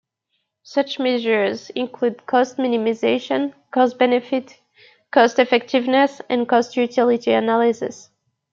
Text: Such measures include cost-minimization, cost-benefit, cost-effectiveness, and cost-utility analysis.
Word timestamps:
Such 0.63 0.97
measures 0.97 1.69
include 1.75 2.25
cost-minimization, 2.25 3.53
cost-benefit, 3.69 4.59
cost-effectiveness, 5.11 6.21
and 6.27 6.49
cost-utility 6.49 7.33
analysis. 7.33 8.09